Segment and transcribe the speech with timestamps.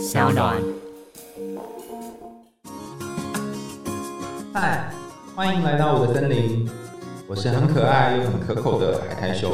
[0.00, 0.56] 小暖。
[4.54, 4.90] 嗨，
[5.36, 6.66] 欢迎来到我的森林，
[7.28, 9.52] 我是很可爱又很可口的海苔熊。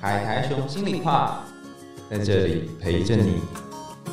[0.00, 1.40] 海苔熊心里话，
[2.10, 3.42] 在这里陪着你。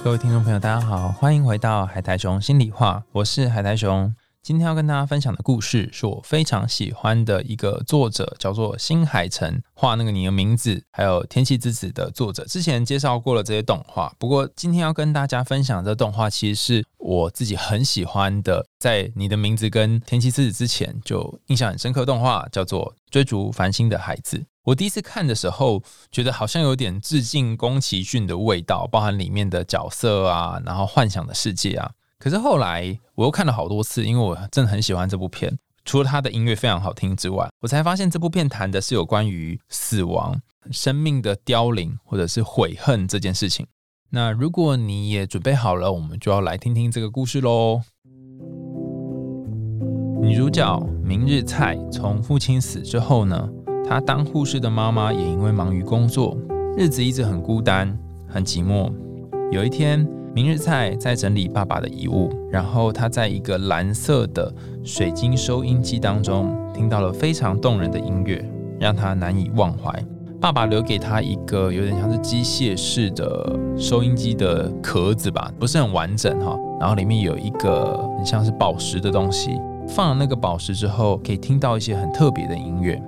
[0.03, 4.13] 各位听众朋友，大家好，欢迎回到海苔熊心里话，我是海苔熊。
[4.43, 12.43] 今天要跟大家分享的故事是我非常喜欢的一个作者，叫做新海诚画那个你的名字，还有天气之子的作者。
[12.45, 24.37] 之前介绍过了这些动画，不过今天要跟大家分享的动画，其实是我自己很喜欢的，在你的名字跟天气之子之前就印象很深刻动画，叫做《追逐繁星的孩子》。
[24.63, 31.91] 我第一次看的时候，觉得好像有点致敬宫崎骏的味道，包含里面的角色啊，然后幻想的世界啊。
[32.21, 35.57] 可是后来我又看了好多次，因为我真的很喜欢这部片。
[35.83, 40.39] 除了它的音乐非常好听之外，我才发现这部片谈的是有关于死亡、
[40.69, 43.65] 生命的凋零或者是悔恨这件事情。
[44.11, 47.81] 那如果你也准备好了，我们就要来听听这个故事喽。
[50.21, 53.49] 女主角明日菜从父亲死之后呢，
[53.89, 56.37] 她当护士的妈妈也因为忙于工作，
[56.77, 58.93] 日子一直很孤单、很寂寞。
[59.51, 60.07] 有一天。
[60.33, 64.49] 明日菜在整理爸爸的遗物，然后他在一个蓝色的
[64.81, 68.41] 水晶收音机当中听到了非常动人的音乐，
[68.79, 69.93] 让他难以忘怀。
[70.39, 83.03] 爸爸留给他一个有点像是机械式的收音机的壳子吧，不是很完整哈，然后里面有一个很像是宝石的东西，放了那个宝石之后，可以听到一些很特别的音乐。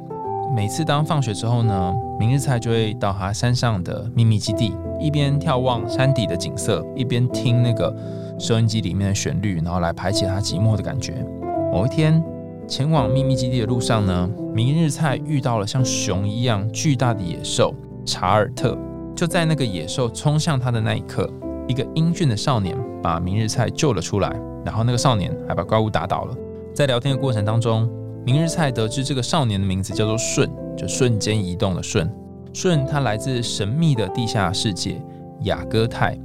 [0.52, 7.96] 每次当放学之后呢，明日菜就会到他山上的秘密基地，一边眺望山底的景色，一边听那个
[8.40, 11.26] 收音机里面的旋律，然后来排解他寂寞的感觉。
[11.72, 12.24] 某一天，
[12.68, 17.74] 前往秘密基地的路上呢，明日菜遇到了像熊一样巨大的野兽
[18.06, 18.78] 查尔特。
[19.16, 21.28] 就在那个野兽冲向他的那一刻，
[21.68, 24.32] 一个英俊的少年把明日菜救了出来，
[24.64, 26.36] 然后那个少年还把怪物打倒了。
[26.76, 27.90] 在聊天的过程当中。
[28.26, 32.10] 明日菜得知这个少年的名字叫做舜，就瞬间移动的舜。
[32.54, 35.02] 舜他来自神秘的地下世界
[35.42, 36.18] 雅戈泰，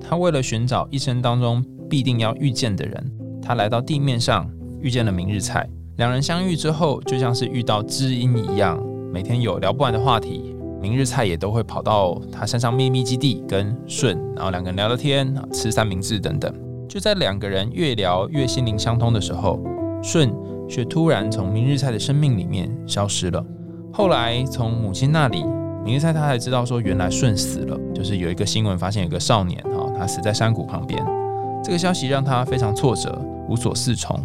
[0.00, 4.50] 他为了寻找一生当中必定要遇见的人，他来到地面上
[4.80, 5.68] 遇见了明日菜。
[5.96, 8.82] 两人相遇之后，就像是遇到知音一样，
[9.12, 10.56] 每天有聊不完的话题。
[10.80, 16.52] 明日菜也都会跑到他山上秘密基地跟舜，然后两个人聊聊天吃三明治等等。
[16.88, 19.62] 就在两个人越聊越心灵相通的时候，
[20.04, 20.32] 舜。
[20.66, 23.44] 却突然从明日菜的生命里面消失了。
[23.92, 25.44] 后来从母亲那里，
[25.84, 27.78] 明日菜他才知道说，原来顺死了。
[27.94, 30.98] 就是有一个新闻发现，有个少年哈，他死在山谷旁边。
[31.62, 33.14] 这个消息让他非常挫折，
[33.46, 34.18] 无所适从。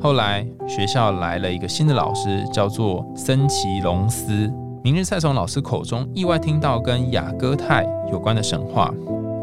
[0.00, 4.52] 后来学校来了一个新的老师，叫做森崎龙司。
[4.82, 8.92] 明日菜从老师口中意外听到跟雅戈泰有关的神话，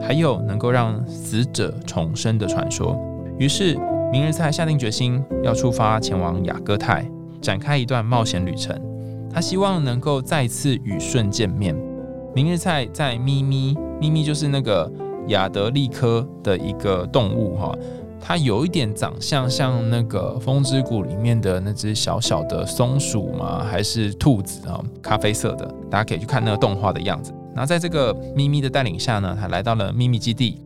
[0.01, 3.00] 还有能够让死者重生的传说。
[3.40, 3.80] 于是。
[4.12, 7.10] 明日菜下定决心要出发前往雅戈泰，
[7.42, 8.78] 展开一段冒险旅程。
[9.34, 11.74] 他希望能够再次与舜见面。
[12.36, 14.92] 明日菜在咪咪，咪咪就是那个
[15.28, 17.74] 亚德利科的一个动物哈，
[18.20, 23.64] 它有一点长相像那个风之谷里面的那只小小的松鼠嘛？
[23.64, 24.84] 还是兔子啊？
[25.02, 27.34] 咖啡色的，大家可以去看那个动画的样子。
[27.56, 30.60] 那在这个咪咪的带领下呢，他来到了秘密基地。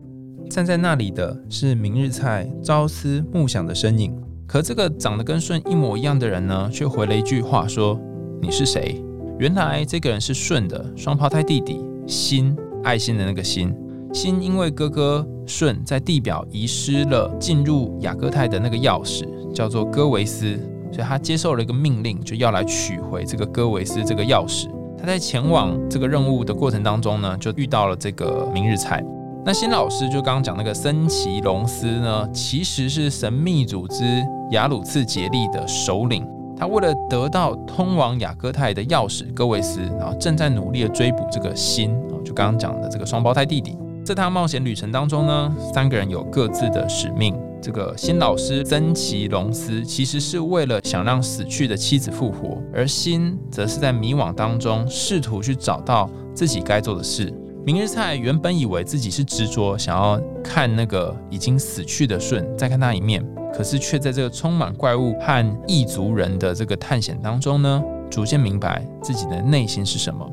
[0.48, 4.14] 站在那里的是明日菜朝思暮想的身影，
[4.46, 8.00] 可这个长得跟舜一模一样的人呢，却回了一句话说
[8.40, 9.02] ：“你是谁？”
[9.38, 13.74] 原来这个人是舜的双胞胎弟弟心，爱心的那个心。
[14.14, 20.56] 心因为哥哥舜在地表遗失了进入雅各泰的那个钥匙，叫做戈维斯，
[20.90, 24.68] 所以他接受了一个命令，就要来取回这个戈维斯这个钥匙。
[24.96, 29.04] 他在前往这个任务的过程当中呢，就遇到了这个明日菜。
[29.46, 36.26] 那新老师就刚刚讲那个森崎龙司呢，其实是神秘组织雅鲁次杰利的首领。
[36.58, 43.78] 他为了得到通往雅各泰的钥匙，戈维斯，然后正在努力的追捕这个新，就刚刚讲的这个双胞胎弟弟。
[44.04, 47.32] 这趟冒险旅程当中呢，三个人有各自的使命。
[47.62, 57.32] 这个新老师森崎龙司其实是为了想让死去的妻子复活，而新则是在迷惘当中试图去找到自己该做的事。
[57.66, 70.24] 明日菜原本以为自己是执着想要看那个已经死去的舜，再看他一面，可是却在这个充满怪物和异族人的这个探险当中呢，逐渐明白自己的内心是什么。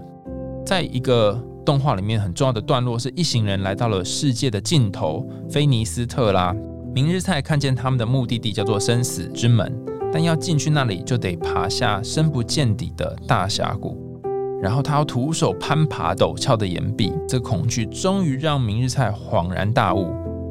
[0.63, 6.55] 在一个动画里面很重要的段落，是一行人来到了世界的尽头——菲尼斯特拉。
[6.93, 9.75] 明日菜看见他们的目的地叫做生死之门，
[10.11, 14.02] 但要进去那里就得爬下深不见底的大峡谷。
[14.63, 20.07] 然后他要徒手攀爬陡峭的岩壁，这恐惧终于让明日菜恍然大悟，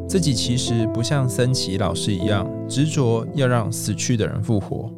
[0.06, 4.90] 自己其实不像森崎老师一样执着要让死去的人复活。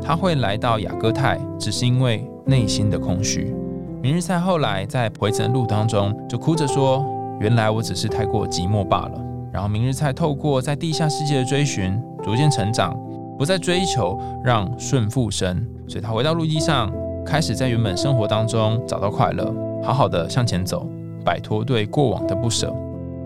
[0.00, 3.54] 他会来到雅各泰，只是因为内心的空虚。
[4.02, 7.04] 明日菜后来在回程路当中就哭着说
[7.40, 9.22] ：“原来我只是太过寂寞罢了。”
[9.52, 12.98] 然后明日菜透过在地下世界的追寻，逐渐成长，
[13.38, 16.90] 不再追求让顺复生，所以他回到陆地上，
[17.24, 20.86] 开始在原本生活当中找到快乐，好好的向前走，
[21.24, 22.74] 摆脱对过往的不舍。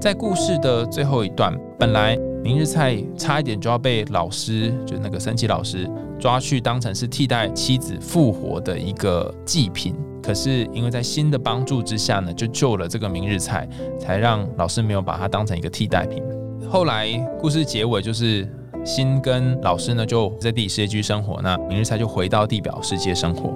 [0.01, 5.91] 在故事的最后一段，本来明日菜差一点就要被老师，就那个神奇老师
[6.21, 9.95] 抓去当成是替代妻子复活的一个祭品。
[10.23, 13.67] 可是因为在新的帮助之下呢，就救了这个明日菜，
[13.99, 16.23] 才让老师没有把它当成一个替代品。
[16.69, 17.09] 后来
[17.41, 18.47] 故事结尾就是
[18.85, 23.53] 新跟老师呢就在地世界居生活，那明日菜就回到地表世界生活。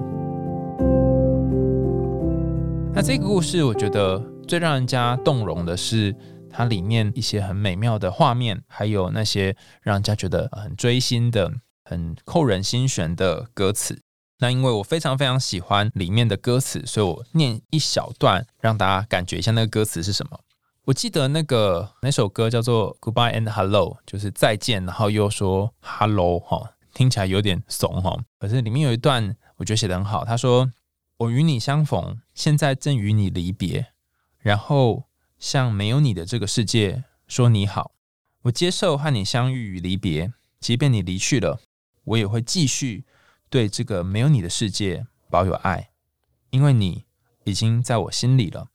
[2.92, 6.14] 那这个故事我觉得最让人家动容的是
[6.50, 11.50] 它里面一些很美妙的画面，还有那些让人家觉得很追心的、
[11.84, 14.02] 很扣人心弦的歌词。
[14.40, 20.40] 那因为我非常非常喜欢里面的歌词，所以我念一小段，让大家感觉一下那个歌词是什么。
[20.86, 28.18] 我记得那个那首歌叫做 Goodbye and Hello，就是再见，然后又说 Hello 哈，听起来有点怂哈。
[28.38, 30.68] 可是里面有一段我觉得写得很好，他说
[31.20, 33.92] ：“我与你相逢，现在正与你离别，
[34.38, 35.04] 然后
[35.38, 37.92] 向没有你的这个世界说你好。
[38.44, 41.60] 我接受和你相遇与离别，即便你离去了，
[42.04, 43.04] 我也会继续。”
[43.50, 45.90] 对这个没有你的世界保有爱，
[46.50, 47.04] 因为你
[47.44, 48.68] 已经在我心里了。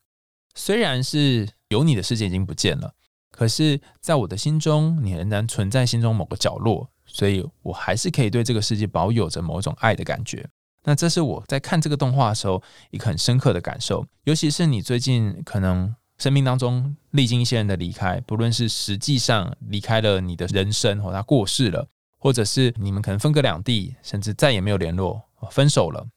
[0.53, 2.93] 虽然是有你的世界已经不见了，
[3.31, 10.47] 可是在我的心中，你仍然存在心中某个角落，所以我还是可以对这个世界保有着某种爱的感觉。
[10.85, 21.87] 那这是我在看这个动画的时候一个很深刻的感受，尤其是你最近可能生命当中历经一些人的离开，不论是实际上离开了你的人生，或他过世了。
[22.17, 25.21] 或者是你们可能分隔两地，甚至再也没有联络，
[25.51, 26.07] 分手了。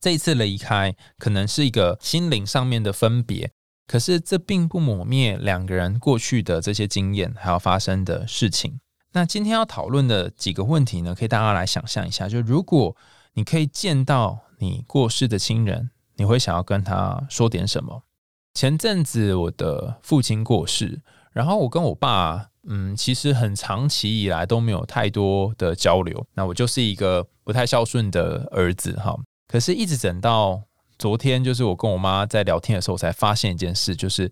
[0.00, 3.50] 这一次离开可能是一个心灵上面的分别，
[3.86, 8.80] 可是这并不抹灭两个人过去的这些经验还要发生的事情。
[9.12, 12.96] 那今天要讨论的几个问题呢，可以大家来想象一下：就如果
[13.34, 18.02] 你可以见到你过世的亲人，你会想要跟他说点什么？
[18.54, 21.02] 前阵子我的父亲过世，
[21.32, 22.50] 然后我跟我爸。
[22.66, 26.26] 嗯，其实很长期以来都没有太多的交流。
[26.32, 29.14] 那我就是一个不太孝顺的儿子哈。
[29.46, 30.62] 可是，一直等到
[30.98, 34.22] 昨天，就是我跟我妈在聊天的时候，才发现一件事，就是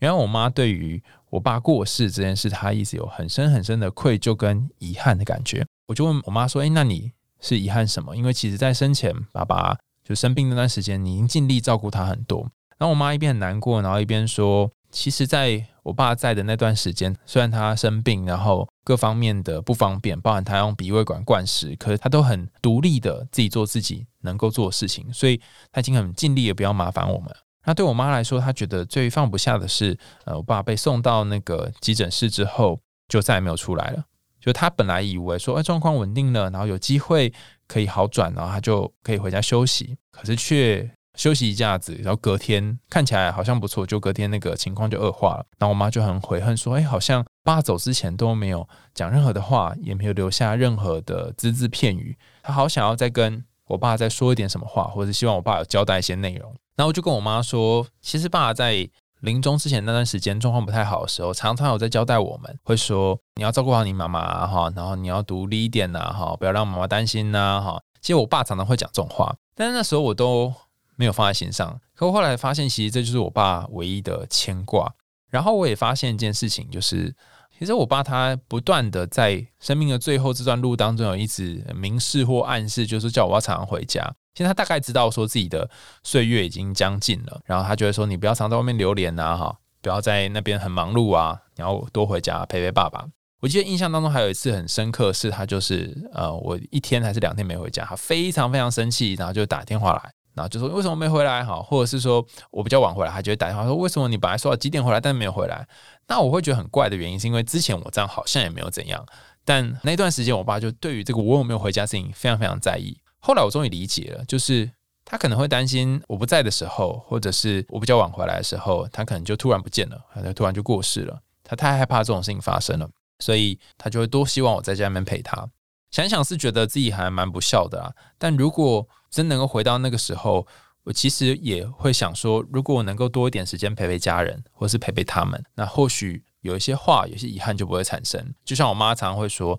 [0.00, 1.00] 原来我妈对于
[1.30, 5.64] 我爸过世这件事，她一直有很深很深的愧疚跟遗憾的感觉。
[5.86, 7.12] 我就问我妈说：“哎，那你
[7.46, 8.16] 是遗憾什么？
[8.16, 25.40] 因为其实在生前，爸爸就生病那段时间，你已经尽力照顾他很多。”然后我妈一边很难过，然后一边说：“其实，在……”我爸在的那段时间，虽然他生病，然后各方面的不方便，包含他用鼻胃管灌食，可是他都很独立的自己做自己能够做的事情，所以
[25.70, 27.32] 他已经很尽力也不要麻烦我们。
[27.64, 34.04] 那对我妈来说，她觉得最放不下的是，呃，我爸被送到那个急诊室之后，就再也没有出来了。
[34.46, 37.30] 就他本来以为说，哎，状况稳定了，然后有机会
[37.68, 40.90] 可以好转，然后他就可以回家休息，可是却。
[41.16, 45.46] 休息一下子，然后隔天看起来好像不错，就隔天那个情况就恶化了。
[45.56, 52.14] 然后我妈就很悔恨说：“哎，好像爸走之前都没有讲任何的话，也没有留下任何的只字片语。
[52.42, 58.86] 她好想要再跟我爸再说一点什么话，或者希望我爸有交代一些内容。”然后我就跟我妈说：“其实爸在
[59.20, 67.80] 临终之前那段时间状况不太好的时候，常常有在交代我们，会说你要照顾好你妈妈哈，然后你要独立一点呐哈，不要让妈妈担心呐哈。
[68.00, 70.52] 其实我爸常常会讲这种话，但是那时候我都。
[70.98, 74.90] 没有放在心上，可我后来发现，其实这就是我爸唯一的牵挂。
[75.28, 77.14] 然后我也发现一件事情，就是
[77.58, 84.10] 其实我爸他不断的在生命的最后这段路当中，有一直明示或暗示，就是叫我要常常回家。
[84.36, 85.68] 其实他大概知道说自己的
[86.04, 93.06] 岁月已经将近了，然后他觉得说你不要常在外面流连呐，哈，不要在那边很忙碌啊，然后多回家陪陪爸爸。
[93.40, 100.12] 我记得印象当中还有一次很深刻，是他就是呃，我一天还是两天没回家，他非常非常生气，然后就打电话来。
[100.34, 105.66] 然后就说为什么没回来哈，或者是说我比较晚回来，他就会打电话说为什么你本来说几点回来，但没有回来。
[106.08, 109.02] 那我会觉得很怪的原因是因为之前我这样好像也没有怎样，
[109.46, 112.98] 但那段时间我爸就对于这个我有没有回家事情非常非常在意。
[113.26, 114.70] 后来我终于理解了，就是
[115.04, 121.20] 他可能会担心我不在的时候，或者是我比较晚回来的时候，他可能就突然不见了，他突然就过世了。
[121.42, 125.44] 他太害怕这种事情发生了，所以他就会多希望我在家里面陪他。
[125.90, 130.46] 想想是觉得自己还蛮不孝的啦，但如果真能够回到那个时候，
[130.84, 138.32] 我其实也会想说，如果我能够多一点时间陪陪家人，或是陪陪他们，那或许有一些话，有些遗憾就不会产生。
[138.44, 139.58] 就像我妈常常会说，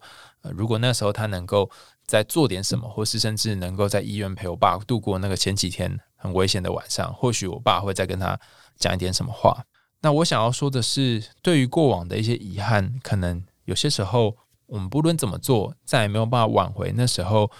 [0.55, 1.69] 如果那时候他能够
[2.05, 8.39] 再做点什么，或是甚至能够在医院陪我爸度过那个前几天很危险的晚上，或许我爸会再跟他
[8.77, 9.65] 讲一点什么话。
[10.01, 14.35] 那我想要说的是，对于过往的一些遗憾，可能有些时候
[14.65, 17.51] 我们不论怎么做，再也没有办法挽回那时候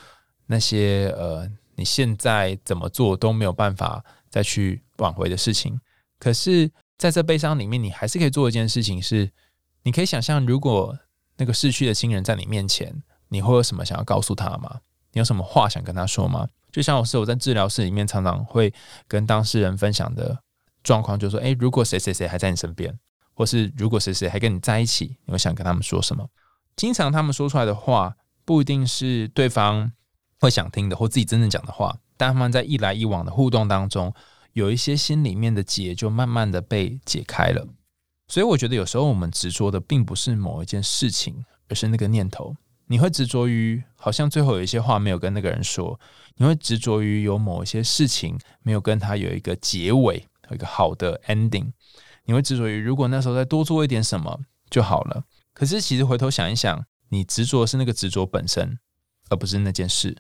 [0.46, 1.50] 那些呃。
[1.80, 5.80] 你现在怎么做都没有办法再去挽回的事情，
[6.18, 9.32] 可是在这悲伤里面，你还是可以做一件事情，是
[9.84, 10.98] 你可以想象，如果
[11.38, 12.94] 那个逝去的亲人在你面前，
[13.30, 14.82] 你会有什么想要告诉他吗？
[15.14, 16.48] 你有什么话想跟他说吗？
[16.72, 18.74] 就像我是我在治疗室里面常常会
[19.08, 20.38] 跟当事人分享的
[20.84, 22.94] 状况，就是说，诶，如果谁谁谁还在你身边，
[23.34, 26.28] 或是如果谁谁还跟你在一起，你会想跟他们说什么？
[26.76, 29.92] 经常他们说出来的话，不一定是对方。
[30.40, 34.14] 会想听的，或自己真正讲的话，但他们在一来一往的互动当中，
[34.54, 37.68] 有一些心里面的结就慢慢的被解开了。
[38.28, 42.56] 所以我觉得有时候我们执着的并不是某一件事情，而是那个念头。
[42.90, 46.00] 你会执着于好像最后有一些话没有跟那个人说，
[46.36, 51.72] 你会执着于有某一些事情没有跟他有一个结尾，有一个好的 ending。
[52.26, 55.24] 你会执着于如果那时候再多做一点什么就好了。
[55.54, 58.78] 可是其实回头想一想，你执着是那个执着本身，
[59.30, 60.18] 而不是那件事。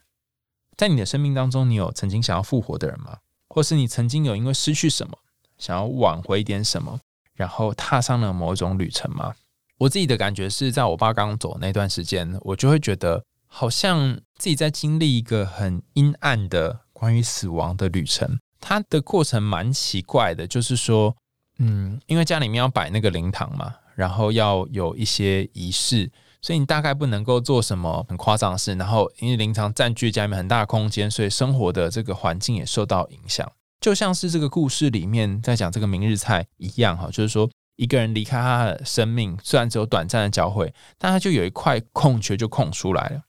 [0.75, 3.19] 在你的生命当中，你有曾经想要复活的人吗？
[3.49, 5.17] 或是你曾经有因为失去什么，
[5.57, 6.99] 想要挽回一点什么，
[7.37, 9.33] 然后踏上了某一种旅程吗？
[9.77, 18.39] 我自己的感觉是在我爸刚走那段时间，我就会觉得好像自己在经历一个很阴暗的关于死亡的旅程。
[18.59, 21.15] 它的过程蛮奇怪的，就是说，
[21.59, 26.11] 嗯，因为家里面要摆那个灵堂嘛，然后要有一些仪式。
[26.39, 33.51] 所以你大概不能够做什么很夸张的事，然后因为灵堂占据家里面很大的空间，所以生活的这个环境也受到影响。
[33.87, 43.21] 就像是这个故事里面在讲这个明日菜一样，哈，就是说一个人离开他的生命，虽然只有短暂的交汇，但他就有一块空缺就空出来了。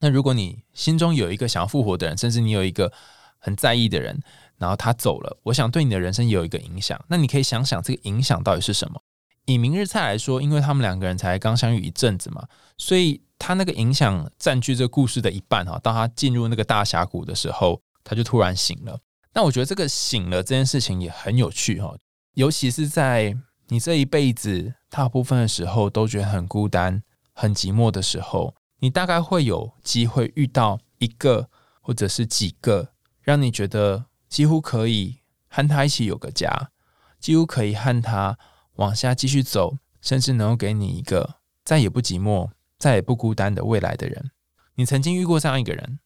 [0.00, 2.92] 那如果你心中有一个想要复活的人，甚至你有一个
[3.38, 4.20] 很在意的人，
[4.58, 7.02] 然后他走了，我想对你的人生有一个影响。
[7.08, 9.00] 那你可以想想这个影响到底是什么？
[9.46, 15.80] 以明日菜来说，因为他们两个人才刚相遇一阵子嘛，所以他那个影响占据这故事的一半哈。
[15.82, 19.00] 当他进入那个大峡谷的时候，他就突然醒了。
[19.34, 21.96] 那我觉得这个醒了这件事情也很有趣哈，
[22.34, 23.36] 尤其是在
[23.68, 31.48] 你这一辈子大部分的时候都觉得很孤单、很寂寞的时候，你大概会有机会遇到一个
[31.80, 36.70] 或者是几个，让你觉得几乎可以和他一起有个家，
[37.18, 38.38] 几乎可以和他。
[38.76, 44.30] 往下继续走，甚至能够给你一个再也不寂寞、再也不孤单的未来的人。
[44.76, 45.98] 你曾经遇过这样一个人，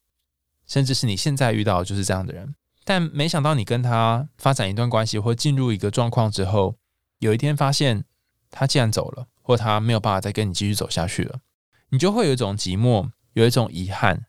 [0.67, 2.57] 甚至是你现在遇到就是这样的人。
[2.89, 6.77] 但没想到你跟他发展一段关系或进入一个状况之后，
[7.19, 8.05] 有一天发现
[8.49, 11.41] 他竟然走了，或他没有办法再跟你继续走下去了，
[11.89, 14.25] 你就会有一种寂寞，有一种遗憾，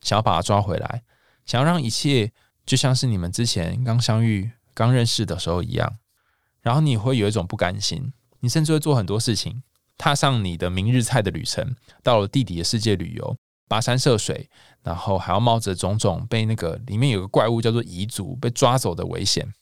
[0.00, 1.02] 想要把他抓回来，
[1.44, 2.32] 想要让一切
[2.64, 5.98] 就像是你们之前刚相遇、刚认识的时候一样。
[6.62, 9.62] 然后你会有一种不甘心，你甚至会做很多事情，
[9.98, 13.36] 踏上你的明日菜的旅程，到了地底的世界旅游，
[13.68, 14.48] 跋山涉水，
[14.82, 19.52] 然后还要冒着种种被那个里面有个怪物叫做彝族被抓走的危险。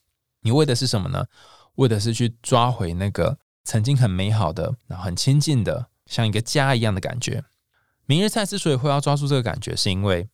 [0.42, 1.24] 你为的是什么呢？
[1.74, 7.44] 为的是去抓回那个曾经很美好的、然后很亲近的，像一个家一样的感觉。
[8.06, 10.28] 明日菜之所以会要抓住这个感觉，是因为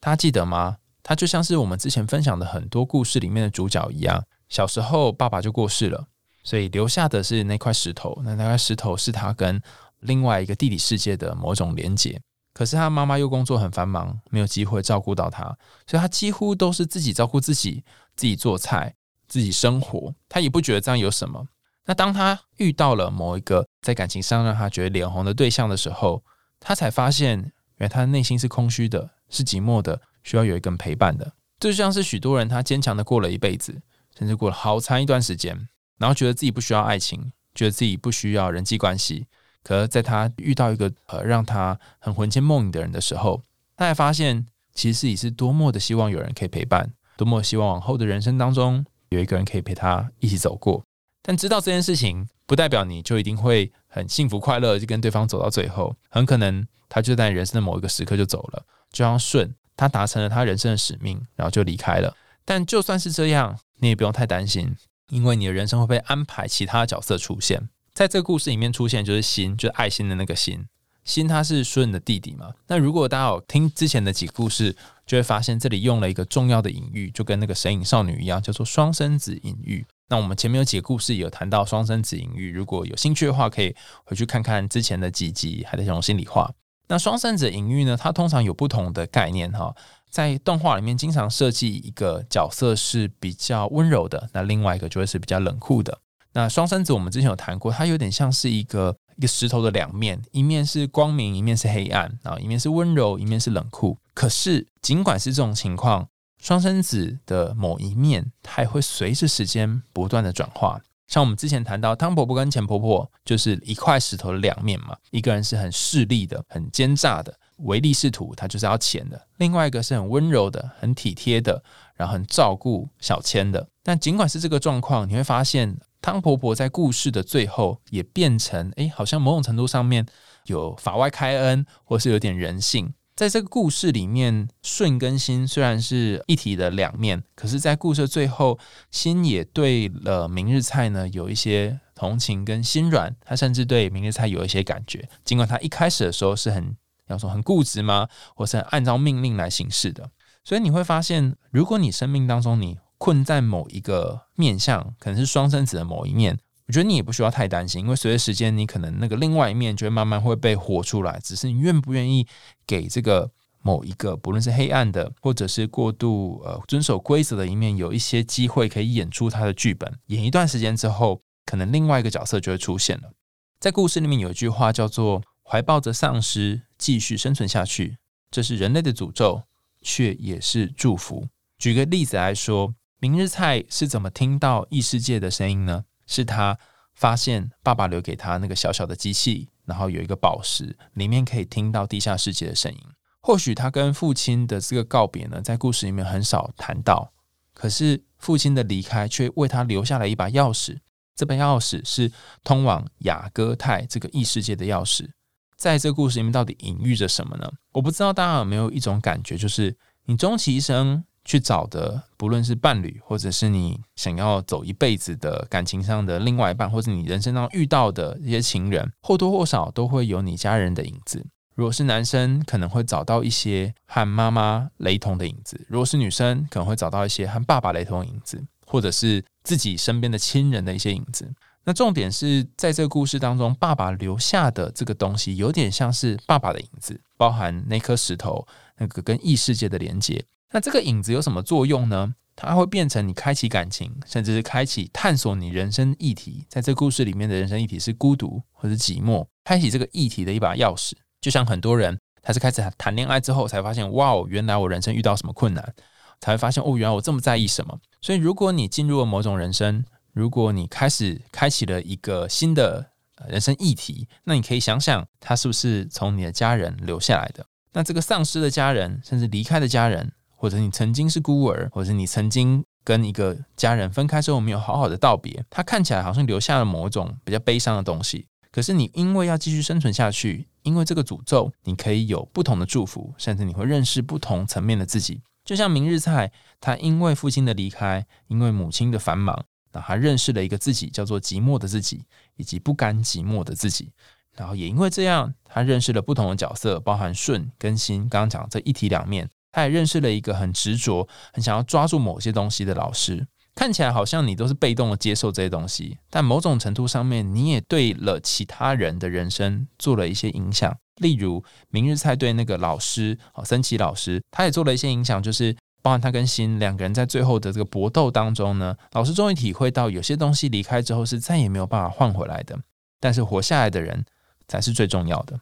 [0.00, 0.78] 他记得吗？
[1.04, 4.24] 他就像是我们之前分享的很多故事里面的主角一样。
[4.48, 6.06] 小时候，爸爸就过世了，
[6.42, 8.20] 所以留下的是那块石头。
[8.24, 9.62] 那那块石头是他跟
[10.00, 12.20] 另外一个地理世界的某种连接。
[12.62, 15.42] 可是他妈妈又工作很繁忙，没有机会照顾到他，
[15.84, 17.82] 所以他几乎都是自己照顾自己，
[18.14, 18.94] 自己做菜，
[19.26, 20.14] 自己生活。
[20.28, 21.44] 他也不觉得这样有什么。
[21.86, 26.22] 那当他遇到了某一个在感情上让他觉得脸红的对象的时候，
[26.60, 31.32] 他才发现，原来他的内心是空虚的，是寂寞的，需要有一个人陪伴的。
[31.58, 33.82] 这就像是许多人他坚强的过了一辈子。
[34.16, 39.26] 甚至过了好长一段时间，然后觉得自己不需要爱情，觉得自己不需要人际关系。
[39.62, 43.42] 可是在他遇到一个呃让他很魂牵梦萦的人的时候，
[43.76, 50.84] 他才发现，其实自己是多么的希望有人可以陪伴，多么希望往后的人生当中有一个人可以陪他一起走过。
[51.22, 55.94] 但知道这件事情，不代表你就一定会很幸福快乐，就跟对方走到最后。
[56.10, 62.16] 很可能他就在人生的某一个时刻就走了，就像顺，他达成了他人生的使命，然后就离开了。
[62.44, 63.58] 但就算是这样。
[63.82, 64.76] 你也不用太担心，
[65.08, 67.68] 因为你的人生会被安排其他角色出现。
[67.94, 70.66] 在这个故事里面出现就是心，就是爱心的那个心。
[71.04, 72.52] 心他是顺的弟弟嘛？
[72.68, 79.84] 那如果大家有听之前的几个故事，就会发现这里用了一个重要的隐喻，就跟那个神隐少女一样，叫做双生子隐喻。
[80.08, 86.48] 那我们前面有几个故事有谈到双生子隐喻，如果有兴趣的话，可以回去看看之前的几集《海苔熊心里话》。
[86.86, 89.74] 那双生子隐喻呢，它通常有不同的概念哈。
[90.08, 95.98] 在动画里面，经常设计一个角色是比较温柔的，那另外一个就会是比较冷酷的。
[96.32, 103.98] 那双生子我们之前有谈过，它有点像是一个一个石头的两面，一面是光明，一面是黑暗啊，一面是温柔，一面是冷酷。
[104.14, 106.08] 可是尽管是这种情况，
[106.40, 110.80] 双生子的某一面，它也会随着时间不断的转化。
[111.08, 117.34] 像我们之前谈到汤婆婆跟钱婆婆，就是一块石头的两面嘛，一个人是很势利的、很奸诈的。
[117.58, 121.62] 唯利是图，他就是要钱的；另外一个是很温柔的、很体贴的，
[121.94, 123.68] 然后很照顾小千的。
[123.84, 130.04] 但尽管是这个状况，你会发现汤婆婆在故事的最后也变成，哎，好像某种程度上面
[130.44, 132.92] 有法外开恩，或是有点人性。
[133.16, 138.58] 在这个故事里面，顺跟心虽然是一体的两面，可是，在故事的最后，
[138.90, 145.08] 心也对了明日菜呢有一些同情跟心软，他甚至对明日菜有一些感觉。
[145.24, 146.76] 尽管他一开始的时候是很。
[147.08, 148.08] 要说很固执吗？
[148.34, 150.08] 或是按照命令来行事的？
[150.44, 161.18] 所以你会发现，如果你生命当中你困在某一个面相，可能是双生子的某一面，我觉得你也不需要太担心，因为随着时间，你可能那个另外一面就会慢慢会被活出来。
[161.24, 162.24] 只是你愿不愿意
[162.64, 163.28] 给这个
[163.60, 169.92] 某一个，不论是黑暗的，或者是过度呃遵守规则的一面，有一些机会可以演出他的剧本。
[170.06, 173.10] 演一段时间之后，可能另外一个角色就会出现了。
[173.58, 175.22] 在故事里面有一句话叫做。
[175.44, 177.98] 怀抱着丧尸继续生存下去，
[178.30, 179.42] 这是人类的诅咒，
[179.82, 181.26] 却也是祝福。
[181.58, 185.84] 举个例子来说，明日菜是怎么听到异世界的声音呢？
[186.06, 186.56] 是他
[186.94, 192.78] 发现爸爸留给他那个小小的机器，然后有一个宝石，里面可以听到地下世界的声音。
[193.20, 197.12] 或许他跟父亲的这个告别呢，在故事里面很少谈到，
[197.52, 200.78] 可是父亲的离开却为他留下了一把钥匙。
[201.16, 202.12] 这把钥匙是
[202.44, 205.10] 通往雅戈泰这个异世界的钥匙。
[205.56, 207.50] 在这故事里面，到底隐喻着什么呢？
[207.72, 221.24] 我不知道大家有没有一种感觉，就是你终其一生去找的，不论是伴侣，或者是你想要走一辈子的感情上的另外一半，或者你人生当中遇到的一些情人，或多或少都会有你家人的影子。
[221.54, 231.30] 如果是男生，可能会找到一些和妈妈雷同的影子；如果是女生，可能会找到一些和爸爸雷同的影子，或者是自己身边的亲人的一些影子。
[231.64, 238.44] 那重点是在这个故事当中，爸爸留下的这个东西有点像是爸爸的影子，包含那颗石头，
[238.78, 240.24] 那个跟异世界的连接。
[240.52, 242.14] 那这个影子有什么作用呢？
[242.36, 246.46] 它会变成你开启感情，甚至是开启探索你人生议题。
[246.48, 250.92] 在这故事里面的人生议题是孤独或者寂寞，开启这个议题的一把钥匙。
[251.20, 255.74] 就像很多人，他是开始谈恋爱之后才发现，哇哦，原来我人生遇到什么困难，
[256.20, 257.78] 才会发现哦，原来我这么在意什么。
[258.00, 262.90] 所以，如果你进入了某种人生，如果你开始开启了一个新的
[263.28, 267.44] 人生议题，那你可以想想，他是不是从你的家人留下来的？
[267.72, 278.26] 那这个丧失的家人，甚至离开的家人，或者你曾经是孤儿，或者你曾经跟一个家人分开之后没有好好的道别，他看起来好像留下了某种比较悲伤的东西。
[278.50, 285.22] 可是你因为要继续生存下去，因为这个诅咒，你可以有不同的祝福，甚至你会认识不同层面的自己。
[285.44, 289.44] 就像明日菜，他因为父亲的离开，因为母亲的繁忙。
[289.70, 293.92] 那他认识了一个自己，叫做寂寞的自己，以及不甘寂寞的自己。
[294.34, 298.08] 然后也因为这样，他认识了不同的角色，包含顺跟心。
[298.08, 303.26] 刚刚讲这一体两面，他也认识了一个很执着、很想要抓住某些东西的老师。
[303.54, 310.76] 看起来好像你都是被动的接受这些东西，但某种程度上面，你也对了其他人的人生做了一些影响。
[310.96, 315.54] 例如明日菜对那个老师，哦，森崎老师，他也做了一些影响，就是。
[315.84, 322.56] 包含他跟新两个人在最后的这个搏斗当中呢，老师终于体会到有些东西离开之后是再也没有办法换回来的，
[323.00, 324.04] 但是活下来的人
[324.46, 325.40] 才是最重要的。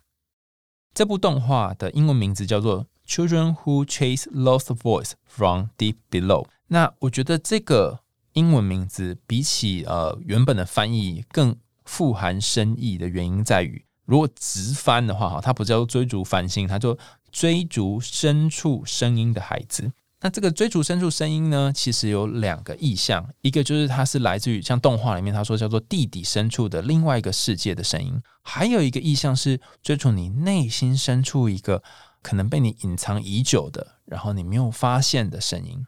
[0.95, 6.45] 这部动画的英文名字叫做《Children Who Chase Lost Voice from Deep Below》。
[6.69, 7.99] 那我觉得这个
[8.35, 16.97] 英文名字比起呃原本的翻译更富含深意的原因在于，如果直翻的话哈，它不叫追逐繁星，它就
[17.33, 19.91] 追逐深处声音的孩子。
[20.23, 31.83] 那这个追逐深处声音呢，其实有两个意象，一个就是它是来自于像动画里面他说叫做地底深处的另外一个世界的声音，还有一个意象是追逐你内心深处一个
[32.23, 35.87] 可能被你隐藏已久的，然后你没有发现的声音。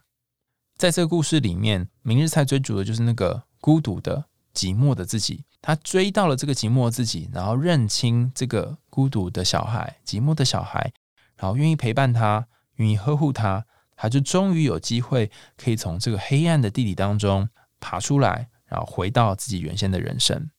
[0.75, 10.91] 在这个故事里面，明日菜追逐的就是那个孤独的、寂寞的自己，他追到了这个寂寞自己，然后认清这个孤独的小孩、寂寞的小孩，
[11.37, 13.65] 然后愿意陪伴他，愿意呵护他。
[13.95, 17.47] 他就终于有机会可以从这个黑暗的地底当中
[17.79, 20.49] 爬出来，然后回到自己原先的人生。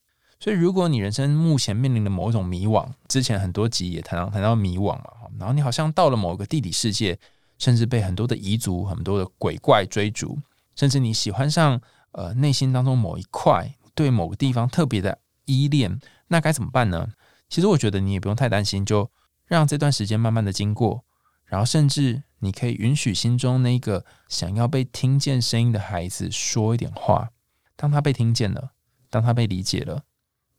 [0.45, 5.05] 所以，如果你人生目前面临的某一种迷惘，之前很多集也谈到谈到迷惘嘛，
[5.39, 7.19] 然后你好像到了某个地底世界，
[7.57, 10.39] 甚至被很多的彝族、很多的鬼怪追逐，
[10.77, 11.81] 甚至你喜欢上
[12.13, 17.09] 呃内心当中某一块，对某个地方特别的依恋，那该怎么办呢？
[17.49, 19.11] 其实我觉得你也不用太担心，就
[19.47, 21.07] 让这段时间慢慢的经过，
[21.47, 27.31] 然后甚至你可以允许心中那个想要被听见声音的孩子说一点话。
[27.77, 28.73] 当他被听见了，
[29.09, 30.03] 当他被理解了，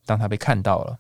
[0.06, 1.00] 当他被看到了，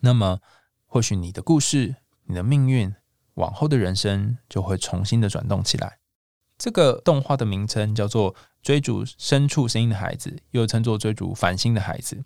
[0.00, 0.40] 那么
[0.86, 2.94] 或许你的故事、你的命运、
[3.34, 5.98] 往后的人生就会重新的转动起来。
[6.58, 8.32] 这个动画的名称叫做
[8.62, 12.16] 《追逐深处声音的孩子》，又称作《追逐繁星的孩子》。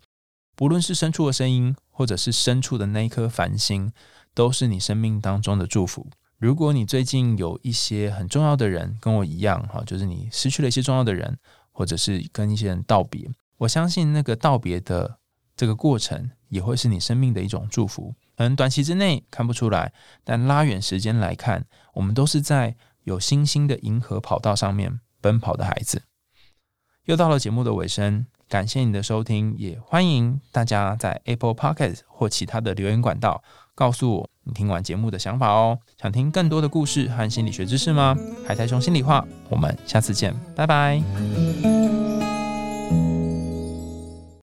[0.54, 3.92] 不论是深处的声音，或者是深处的那一颗繁星，
[4.35, 6.06] 都是你生命当中的祝福。
[6.38, 11.38] 如果你最近有一些很重要的人，跟我一样哈，就是你失去了一些重要的人，
[11.72, 13.28] 或者是跟一些人道别，
[13.59, 15.18] 我相信那个道别的
[15.60, 18.14] 这个过程，也会是你生命的一种祝福。
[18.34, 19.92] 可能短期之内看不出来，
[20.24, 26.04] 但拉远时间来看，我们都是在有星星的银河跑道上面奔跑的孩子。
[27.04, 28.24] 又到了节目的尾声。
[28.48, 33.44] 感谢你的收听，也欢迎大家在 Apple Podcast 或其他的留言管道
[33.76, 35.78] 告诉我你听完节目的想法哦。
[36.00, 38.16] 想听更多的故事和心理学知识吗？
[38.44, 42.09] 海苔熊心里话，我们下次见，拜拜。